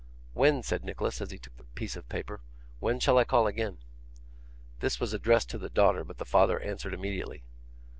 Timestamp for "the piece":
1.57-1.95